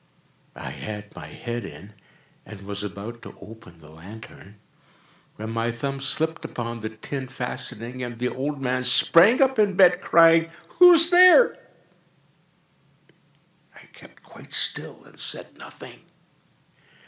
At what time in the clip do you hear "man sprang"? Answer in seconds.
8.59-9.43